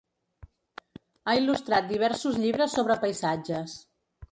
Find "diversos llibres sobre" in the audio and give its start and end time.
1.93-2.99